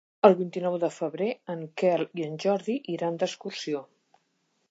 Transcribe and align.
El 0.27 0.35
vint-i-nou 0.37 0.77
de 0.83 0.87
febrer 0.93 1.27
en 1.55 1.61
Quel 1.81 2.05
i 2.21 2.25
en 2.29 2.41
Jordi 2.45 2.77
iran 2.97 3.23
d'excursió. 3.25 3.83